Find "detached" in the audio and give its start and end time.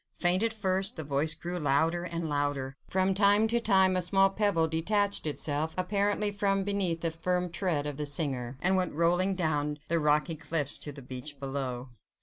4.67-5.27